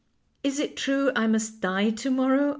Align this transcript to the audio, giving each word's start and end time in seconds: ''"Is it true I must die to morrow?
''"Is 0.43 0.57
it 0.59 0.75
true 0.77 1.11
I 1.15 1.27
must 1.27 1.61
die 1.61 1.91
to 1.91 2.09
morrow? 2.09 2.49